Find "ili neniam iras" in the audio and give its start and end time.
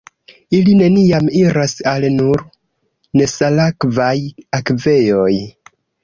0.59-1.75